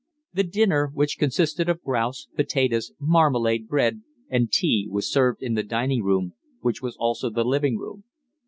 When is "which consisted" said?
0.91-1.69